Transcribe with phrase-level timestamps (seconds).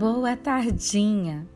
[0.00, 1.46] Boa tardinha.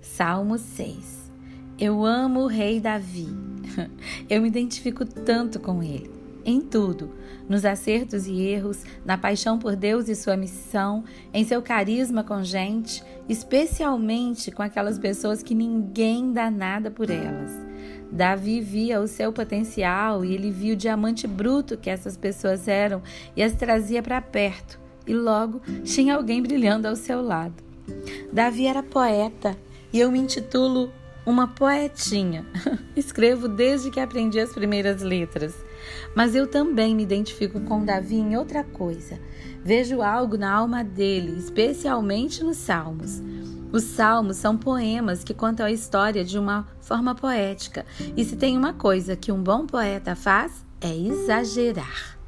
[0.00, 1.32] Salmo 6.
[1.76, 3.26] Eu amo o rei Davi.
[4.30, 6.08] Eu me identifico tanto com ele.
[6.44, 7.10] Em tudo,
[7.48, 11.02] nos acertos e erros, na paixão por Deus e sua missão,
[11.34, 17.50] em seu carisma com gente, especialmente com aquelas pessoas que ninguém dá nada por elas.
[18.12, 23.02] Davi via o seu potencial e ele via o diamante bruto que essas pessoas eram
[23.34, 27.67] e as trazia para perto, e logo tinha alguém brilhando ao seu lado.
[28.32, 29.56] Davi era poeta
[29.92, 30.92] e eu me intitulo
[31.24, 32.46] uma poetinha.
[32.96, 35.54] Escrevo desde que aprendi as primeiras letras.
[36.14, 39.18] Mas eu também me identifico com Davi em outra coisa.
[39.62, 43.22] Vejo algo na alma dele, especialmente nos Salmos.
[43.70, 47.84] Os salmos são poemas que contam a história de uma forma poética.
[48.16, 52.18] E se tem uma coisa que um bom poeta faz, é exagerar.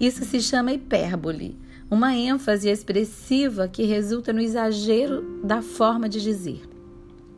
[0.00, 1.56] Isso se chama hipérbole
[1.90, 6.62] uma ênfase expressiva que resulta no exagero da forma de dizer.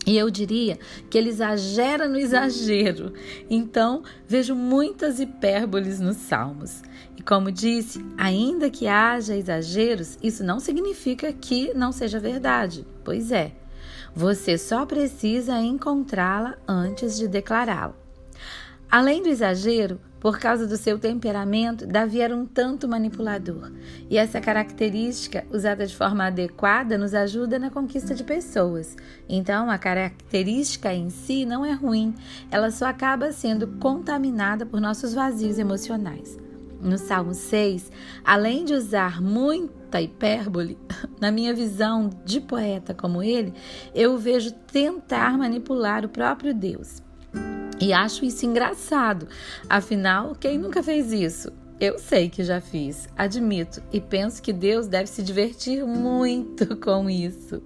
[0.04, 3.12] E eu diria que ele exagera no exagero.
[3.48, 6.82] Então, vejo muitas hipérboles nos Salmos.
[7.16, 12.84] E como disse, ainda que haja exageros, isso não significa que não seja verdade.
[13.04, 13.52] Pois é,
[14.14, 17.94] você só precisa encontrá-la antes de declará-la.
[18.90, 23.72] Além do exagero, por causa do seu temperamento, Davi era um tanto manipulador.
[24.08, 28.96] E essa característica, usada de forma adequada, nos ajuda na conquista de pessoas.
[29.28, 32.14] Então, a característica em si não é ruim,
[32.52, 36.38] ela só acaba sendo contaminada por nossos vazios emocionais.
[36.80, 37.90] No Salmo 6,
[38.24, 40.78] além de usar muita hipérbole,
[41.20, 43.52] na minha visão de poeta como ele,
[43.92, 47.02] eu vejo tentar manipular o próprio Deus.
[47.82, 49.26] E acho isso engraçado.
[49.68, 51.50] Afinal, quem nunca fez isso?
[51.80, 57.10] Eu sei que já fiz, admito, e penso que Deus deve se divertir muito com
[57.10, 57.60] isso.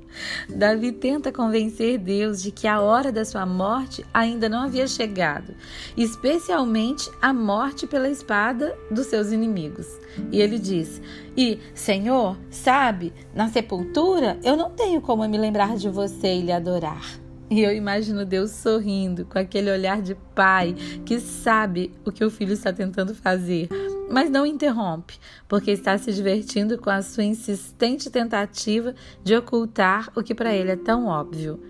[0.48, 5.54] Davi tenta convencer Deus de que a hora da sua morte ainda não havia chegado,
[5.98, 9.86] especialmente a morte pela espada dos seus inimigos.
[10.32, 10.98] E ele diz:
[11.36, 16.52] E, Senhor, sabe, na sepultura eu não tenho como me lembrar de você e lhe
[16.52, 17.25] adorar.
[17.48, 20.74] E eu imagino Deus sorrindo, com aquele olhar de pai
[21.04, 23.68] que sabe o que o filho está tentando fazer,
[24.10, 25.14] mas não interrompe,
[25.48, 30.72] porque está se divertindo com a sua insistente tentativa de ocultar o que para ele
[30.72, 31.60] é tão óbvio.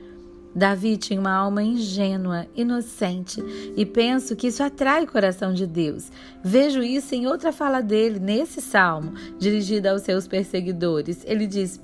[0.54, 3.44] Davi tinha uma alma ingênua, inocente,
[3.76, 6.10] e penso que isso atrai o coração de Deus.
[6.42, 11.22] Vejo isso em outra fala dele, nesse salmo, dirigida aos seus perseguidores.
[11.26, 11.78] Ele diz: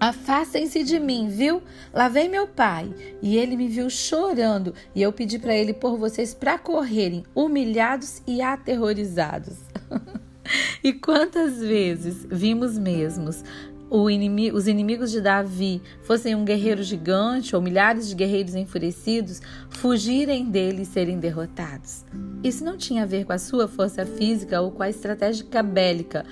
[0.00, 1.62] Afastem-se de mim, viu?
[1.92, 2.92] Lá vem meu pai.
[3.20, 8.22] E ele me viu chorando, e eu pedi para ele pôr vocês para correrem, humilhados
[8.26, 9.56] e aterrorizados.
[10.84, 13.42] e quantas vezes vimos mesmos
[13.90, 20.82] os inimigos de Davi, fossem um guerreiro gigante ou milhares de guerreiros enfurecidos, fugirem dele
[20.82, 22.04] e serem derrotados.
[22.44, 26.24] Isso não tinha a ver com a sua força física ou com a estratégia bélica,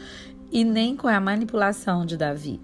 [0.53, 2.61] e nem com a manipulação de Davi.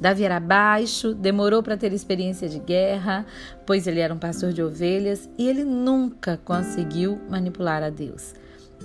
[0.00, 3.26] Davi era baixo, demorou para ter experiência de guerra,
[3.64, 8.34] pois ele era um pastor de ovelhas e ele nunca conseguiu manipular a Deus.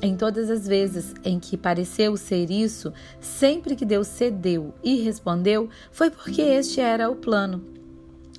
[0.01, 5.69] Em todas as vezes em que pareceu ser isso, sempre que Deus cedeu e respondeu,
[5.91, 7.63] foi porque este era o plano.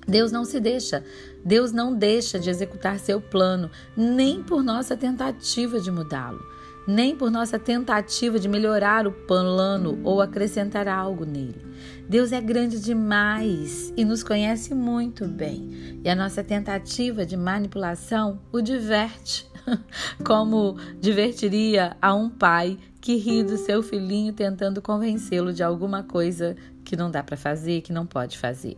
[0.06, 1.04] Deus não se deixa,
[1.44, 6.44] Deus não deixa de executar seu plano, nem por nossa tentativa de mudá-lo,
[6.86, 11.64] nem por nossa tentativa de melhorar o plano ou acrescentar algo nele.
[12.08, 18.40] Deus é grande demais e nos conhece muito bem, e a nossa tentativa de manipulação
[18.52, 19.48] o diverte,
[20.24, 26.56] como divertiria a um pai que ri do seu filhinho tentando convencê-lo de alguma coisa
[26.84, 28.76] que não dá para fazer, que não pode fazer.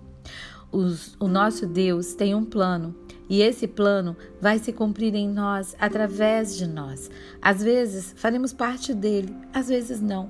[0.75, 2.97] Os, o nosso Deus tem um plano
[3.31, 7.09] e esse plano vai se cumprir em nós, através de nós.
[7.41, 10.29] Às vezes faremos parte dele, às vezes não.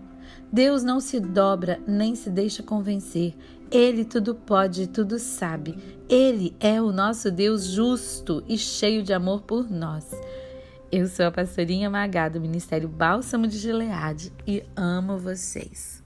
[0.52, 3.34] Deus não se dobra nem se deixa convencer.
[3.70, 5.78] Ele tudo pode, tudo sabe.
[6.10, 10.10] Ele é o nosso Deus justo e cheio de amor por nós.
[10.92, 16.04] Eu sou a pastorinha Magá do Ministério Bálsamo de Gileade e amo vocês.